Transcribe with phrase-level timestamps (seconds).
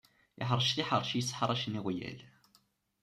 [0.41, 2.19] Iḥṛec tiḥeṛci yisseḥṛacen iɣwyal.